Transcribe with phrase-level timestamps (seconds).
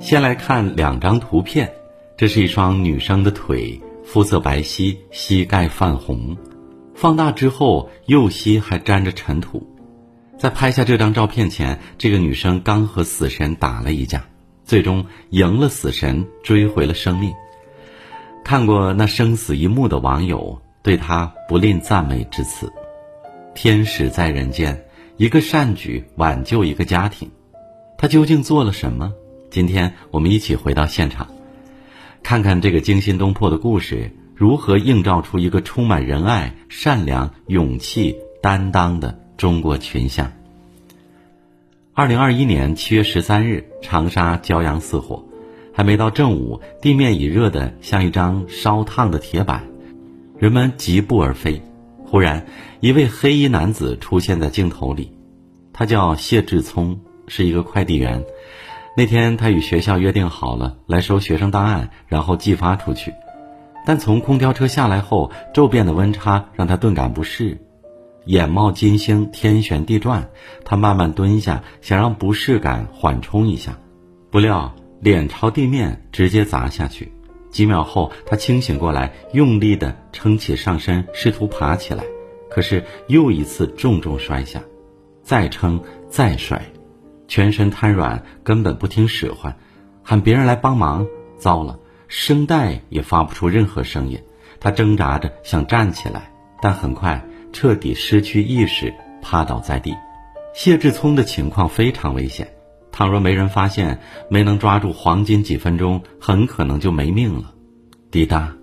[0.00, 1.72] 先来看两张图片，
[2.18, 6.36] 这是一双女生的腿，肤色白皙，膝盖泛红。
[6.94, 9.66] 放大之后，右膝还沾着尘土。
[10.38, 14.22] 在拍下这张照片前，这个女生刚和死神打了一架，
[14.64, 17.32] 最终赢了死神，追回了生命。
[18.44, 22.72] 看过那生死一幕的网友，对他不吝赞美之词。
[23.54, 24.84] 天使在人间，
[25.16, 27.30] 一个善举挽救一个家庭，
[27.98, 29.12] 他究竟做了什么？
[29.50, 31.28] 今天我们一起回到现场，
[32.22, 40.32] 看看这个惊心动魄的故事如何映照出一个充满仁爱、善良、勇气、担当的中国群像。
[41.94, 45.22] 二零二一年七月十三日，长沙骄阳似火，
[45.74, 49.62] 还没到正午，地面已热得像一张烧烫的铁板，
[50.42, 51.62] 人们疾步而飞。
[52.04, 52.44] 忽然，
[52.80, 55.12] 一位黑衣男子出现在镜头里，
[55.72, 58.24] 他叫谢志聪，是一个快递员。
[58.96, 63.14] 那天，他与学校约定好了来收学生档案，然后寄发出去。
[63.86, 67.56] 但从空调车下来后，骤变的温差让他顿感不适，
[68.24, 70.28] 眼冒金星，天旋地转。
[70.64, 73.78] 他慢慢蹲下，想让不适感缓冲一下，
[74.28, 77.12] 不料脸朝地面直接砸下去。
[77.52, 82.02] 几秒后，他清醒过来，用力地撑起上身，试图爬起来，
[82.50, 84.60] 可是又一次重重摔下，
[85.22, 86.60] 再撑，再摔。
[87.28, 89.56] 全身瘫软，根本不听使唤，
[90.02, 91.06] 喊别人来帮忙。
[91.38, 91.78] 糟了，
[92.08, 94.20] 声带也发不出任何声音。
[94.60, 99.94] 他挣扎着想站起来，但很快彻底失去意识，趴倒在地。
[100.54, 102.46] 谢志聪的情况非常危险，
[102.92, 107.54] 倘若没人发现，没能抓住黄金几分钟，很可能就没命了。
[108.10, 108.54] 滴答，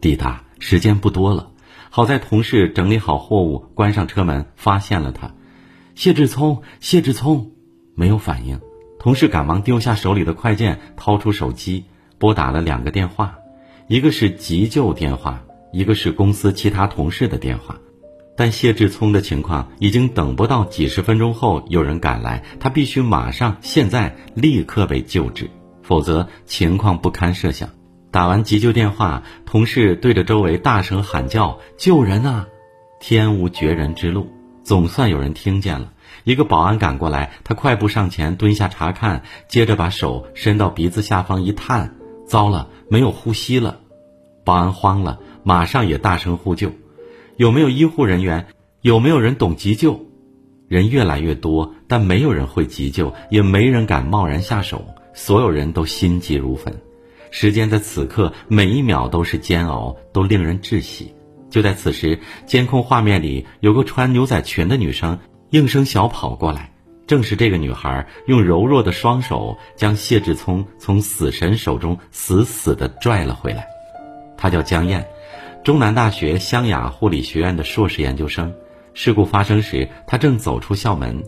[0.00, 1.50] 滴答，时间不多了。
[1.90, 5.34] 好在同事整理好货物，关上车门，发现了他。
[5.94, 7.52] 谢志聪，谢志聪。
[7.94, 8.60] 没有反应，
[8.98, 11.84] 同事赶忙丢下手里的快件，掏出手机
[12.18, 13.38] 拨打了两个电话，
[13.88, 17.78] 一个是急救电话，一个是公司其他同事的电话。
[18.36, 25.50] 但谢志聪的情况已经等不到几十分钟后有人赶来，他必须马上、现在、立刻被救治，
[25.82, 27.70] 否则情况不堪设想。
[28.10, 32.46] 打完急救电话，同事对着周围大声喊叫：“救人啊！”
[33.00, 34.30] 天无绝人之路，
[34.62, 35.92] 总算有人听见了。
[36.24, 41.94] 一个保安赶过来，他快步上前蹲下查看，接着把手伸到鼻子下方一探，
[42.26, 43.80] 糟了，没有呼吸了。
[44.44, 46.70] 保安慌了，马上也大声呼救。
[47.36, 48.46] 有没有医护人员？
[48.80, 50.00] 有没有人懂急救？
[50.68, 54.84] 人越来越多，但没有人会急救，也没人敢贸然下手。
[55.12, 56.74] 所有人都心急如焚。
[57.30, 61.14] 时间在此刻每一秒都是煎熬，都令人窒息。
[61.50, 65.18] 就在此时，监控画面里有个穿牛仔裙的女生。
[65.50, 66.72] 应声小跑过来，
[67.06, 73.66] 正是这个女孩用柔弱的双手将谢志聪从死神手中死死地拽了回来。
[74.36, 75.06] 她叫江燕，
[75.66, 78.54] 中南大学湘雅护理学院的硕士研究生。
[78.94, 81.24] 事故发生时，他正走出校门，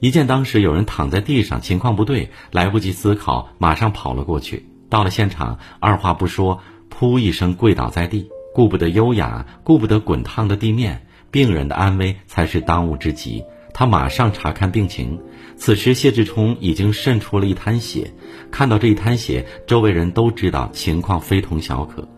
[0.00, 4.66] 一见当时有人躺在地上，情况不对，来不及思考，马上跑了过去。
[4.88, 6.58] 到了现场，二话不说，
[6.90, 13.44] 噗一声跪倒在地，顾不得优雅，顾不得滚烫的地面，病人的安危才是当务之急。
[13.74, 15.20] 他马上查看病情，
[15.54, 18.10] 此时谢志冲已经渗出了一滩血。
[18.50, 22.08] 看到这一滩血，周围人都知道情况非同小可。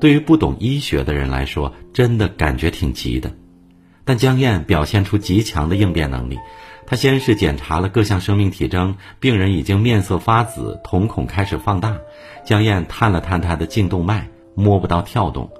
[0.00, 3.32] 对于不懂医学的人来说，真的感觉挺急的。
[4.04, 6.38] 但江燕表现出极强的应变能力。
[6.86, 11.96] 她先是检查了各项生命体征，病人已经面色发紫，瞳孔开始放大。
[12.44, 15.50] 江燕探了探他的颈动脉，摸不到跳动。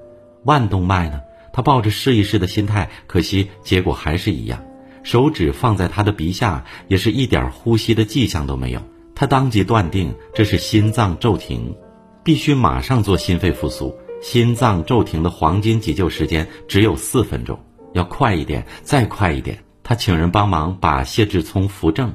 [0.44, 1.22] 腕动脉呢？
[1.50, 4.62] 她抱着试一试的心态，可惜结果还是一样。
[5.02, 8.82] 手指放在他的鼻下，也是一点呼吸的迹象都没有。
[9.14, 11.74] 他当即断定这是心脏骤停，
[12.22, 13.96] 必须马上做心肺复苏。
[14.24, 17.60] 心脏骤停的黄金急救时间只有四分钟，
[17.92, 19.62] 要快一点，再快一点。
[19.82, 22.10] 他请人帮忙把谢志聪扶正，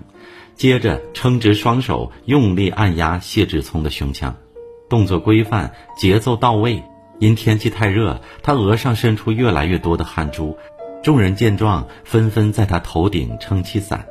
[0.56, 4.36] 接着撑直双手，用力按压谢志聪的胸腔，
[4.90, 6.84] 动作规范，节奏到位。
[7.20, 10.58] 因天气太热，他额上渗出越来越多的汗珠。
[11.04, 14.04] 众人见状，纷纷在他头顶撑起伞。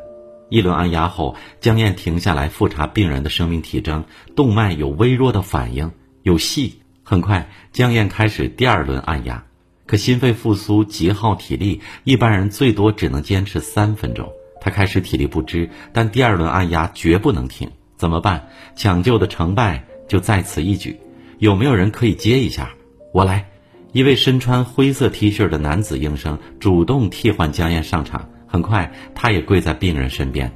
[0.50, 4.04] 一轮按压后，江燕停下来复查病人的生命体征，
[4.36, 5.90] 动脉有微弱的反应，
[6.22, 6.80] 有细。
[7.08, 9.42] 很快，江燕开始第二轮按压。
[9.86, 14.30] 可心肺复苏极耗体力，一般人最多只能坚持三分钟。
[14.60, 17.70] 他开始体力不支，但第二轮按压绝不能停。
[17.96, 18.46] 怎么办？
[18.76, 21.00] 抢救的成败就在此一举。
[21.38, 22.74] 有没有人可以接一下？
[23.14, 23.48] 我来。
[23.92, 28.28] 一位身穿灰色 T 恤的男子应声主动替换江燕上场。
[28.46, 30.52] 很快，他也跪在病人身边，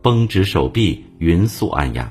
[0.00, 2.10] 绷直手臂，匀速按压。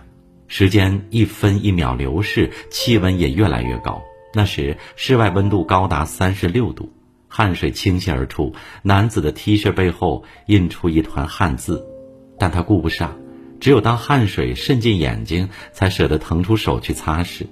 [0.54, 4.04] 时间一分一秒流逝，气温也越来越高。
[4.34, 6.92] 那时室外温度高达三十六度，
[7.30, 8.54] 汗水倾泻而出。
[8.82, 11.82] 男子的 T 恤背后印出一团汗渍，
[12.38, 13.18] 但他顾不上，
[13.62, 17.46] 只有当汗水渗进眼睛，才舍得腾出手去擦拭。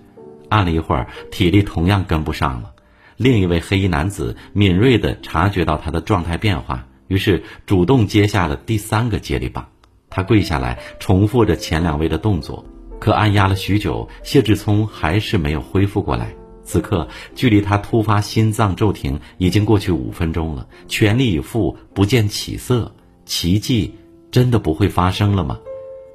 [0.49, 2.73] 按了一会儿，体力同样跟不上了。
[3.15, 9.69] 另一位黑衣男子敏锐地察觉到他的状态变化，于是主动接下了第三个接力棒。
[10.09, 12.65] 他跪下来，重复着前两位的动作。
[12.99, 16.29] 可按压了许久，谢志聪还是没有恢复过来。
[16.63, 22.93] 此刻，距离他突发心脏骤停已经过去五分钟了，全力以赴不见起色，
[23.25, 23.95] 奇迹
[24.29, 25.57] 真的不会发生了吗？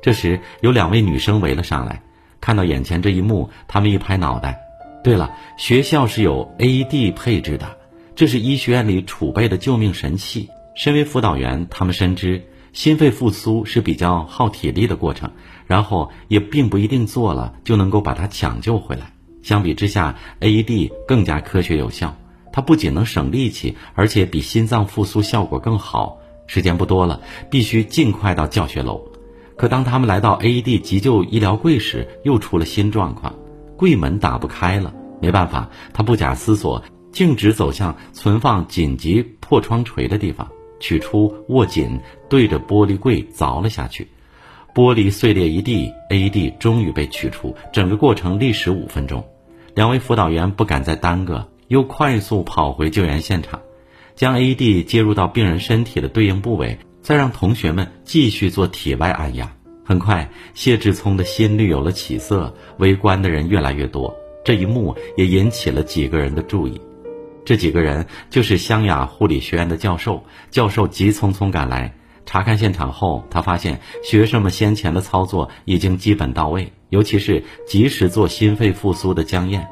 [0.01, 2.03] 这时，有两位女生围了上来，
[2.41, 4.61] 看到眼前这一幕，她们一拍脑袋
[5.03, 7.79] ：“对了，学校是有 AED 配置的，
[8.15, 12.43] 这是医学院里储备的救命神器。”身为辅导员，他们深知。
[12.75, 15.31] 心肺复苏是比较耗体力的过程，
[15.67, 19.13] 然后也并不一定做了就能够把它抢救回来。
[19.43, 22.17] 相比之下，AED 更加科学有效，
[22.53, 26.19] 它不仅能省力气，而且比心脏复苏效果更好。
[26.47, 29.01] 时间不多了，必须尽快到教学楼。
[29.57, 33.33] 可当他们来到 AED 急救医疗柜时，又出了新状况，
[33.77, 34.93] 柜门打不开了。
[35.23, 36.83] 没办法，他不假思索，
[37.13, 40.51] 径直走向存放紧急破窗锤的地方。
[40.81, 44.09] 取出，握紧，对着玻璃柜凿了下去，
[44.75, 47.55] 玻璃碎裂一地，A D 终于被取出。
[47.73, 49.25] 整个过程历时五分钟，
[49.75, 53.61] 两位辅导员不敢再耽搁，又快速跑回救援现场，
[54.15, 59.55] 将 A D 接入到病人身体的对应部位，再让同学们继续做体外按压。
[59.85, 66.81] 很快，谢志聪的心率有了起色，围观的人越来越多，这一幕也引起了几个人的注意。
[67.45, 70.25] 这几个人就是湘雅护理学院的教授。
[70.51, 71.95] 教授急匆匆赶来
[72.25, 79.69] 查看现场后，他发现学生们先前的操作已经基本到位，尤其是及时做心肺复苏的江燕，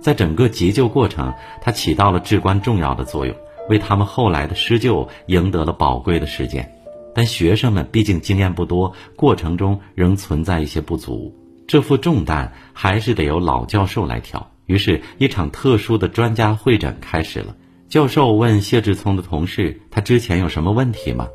[0.00, 3.36] 在整个急救过程，他起到了至关重要的作用，
[3.68, 6.74] 为他们后来的施救赢得了宝贵的时间。
[7.14, 11.34] 但学生们毕竟经验不多，过程中仍存在一些不足，
[11.66, 14.50] 这副重担还是得由老教授来挑。
[14.70, 17.56] 于是，一场特殊的专家会诊开始了。
[17.88, 21.26] 教授问谢志聪的同事：“他之前有什么问题吗？”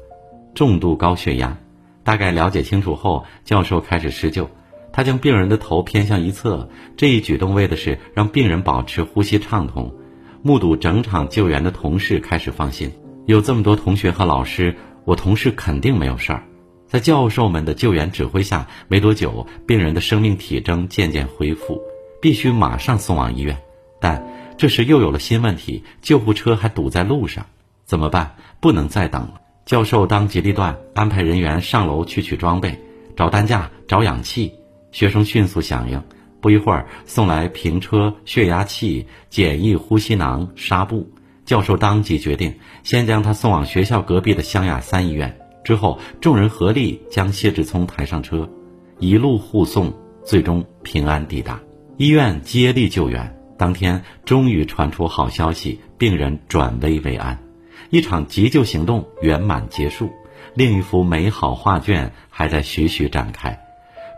[0.56, 1.58] 重度高血压。
[2.02, 4.50] 大概了解清楚后，教授开始施救。
[4.94, 9.94] 他将病人的头偏向一侧，这一举动为的是让病人保持呼吸畅通。
[10.42, 12.90] 目睹整场救援的同事开始放心：
[13.26, 14.74] 有这么多同学和老师，
[15.04, 16.42] 我同事肯定没有事儿。
[16.88, 21.82] 在教授们的救援指挥下，没多久，病人的生命体征渐渐恢复。
[22.26, 23.56] 必须马上送往医院，
[24.02, 24.26] 但
[24.58, 27.46] 这时又有了新问题，救护车还堵在路上，
[27.86, 28.36] 怎么办？
[28.60, 29.42] 不能再等了。
[29.68, 32.82] 教授当机立断，安排人员上楼去取装备，
[33.16, 34.52] 找担架，找氧气。
[34.92, 36.02] 学生迅速响应，
[36.42, 41.08] 不一会儿送来平车、血压器、简易呼吸囊、纱布。
[41.46, 45.40] 教授当即决定，先将他送往学校隔壁的湘雅三医院。
[45.64, 48.50] 之后，众人合力将谢志聪抬上车，
[48.98, 49.94] 一路护送，
[50.24, 51.60] 最终平安抵达。
[51.98, 57.40] 医院接力救援，当天终于传出好消息，病人转危为安，
[57.90, 60.12] 一场急救行动圆满结束。
[60.56, 63.58] 另一幅美好画卷还在徐徐展开。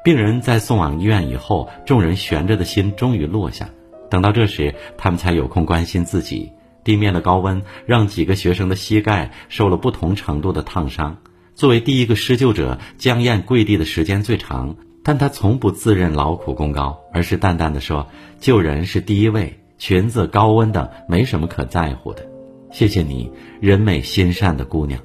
[0.03, 3.69] 病人在送往医院以后，众人悬着的心终于落下。
[4.09, 6.51] 等到这时，他们才有空关心自己。
[6.83, 11.17] 地面的高温让几个学生的膝盖受了不同程度的烫伤。
[11.53, 14.77] 作为第一个施救者，江燕跪地的时间最长。
[15.07, 18.05] 但他从不自认劳苦功高，而是淡淡的说
[18.41, 22.27] ：“救人是第一位，裙子、高温等没什么可在乎的。
[22.73, 24.99] 谢谢你，人美心善的姑娘。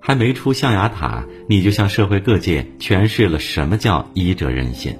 [0.00, 4.98] 还没出象牙塔，你就向社会各界诠释了什么叫医者仁心。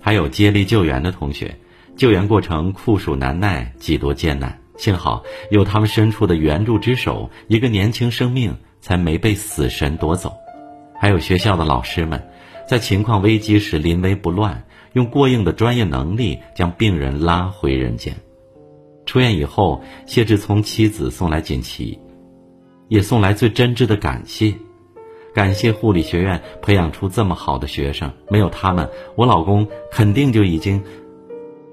[0.00, 1.54] 还有接力救援的同学，
[1.94, 10.32] 救援过程酷暑难耐，几多艰难，幸好有他们伸出的援助之手，一个年轻生命才没被死神夺走。
[10.98, 12.18] 还有学校的老师们。”
[12.66, 18.14] 在情况危机时临危不乱，用过硬的专业能力将病人拉回人间。
[19.06, 21.98] 出院以后，谢志聪妻子送来锦旗，
[22.88, 24.54] 也送来最真挚的感谢，
[25.34, 30.82] 感谢护理学院培养出这么好的学生，没有他们，我老公肯定就已经……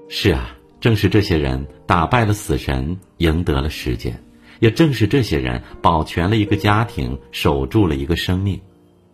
[0.08, 4.22] 是啊，正是这些人打败了死神，赢得了时间，
[4.60, 8.60] 也正是这些人保全了一个家庭，守住了一个生命。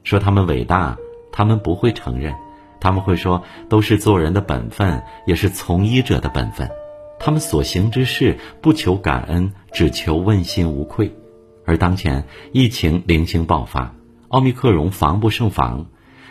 [0.03, 0.99] 说他们伟大。
[1.33, 2.35] 他们不会承认，
[2.81, 6.71] 他们会说都是做人的本分，也是从医者的本分。
[7.21, 11.13] 他们所行之事不求感恩，只求问心无愧。
[11.65, 13.95] 而当前疫情零星爆发，
[14.29, 15.87] 奥密克戎防不胜防，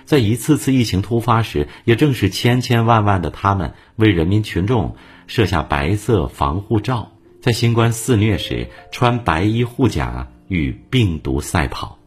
[0.05, 4.95] 在一次次疫情突发时，也正是千千万万的他们为人民群众
[5.27, 7.11] 设下白色防护罩，
[7.41, 11.99] 在新冠肆虐时穿白衣护甲与病毒赛跑。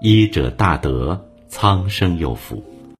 [0.00, 2.69] 医者大德，苍生有福。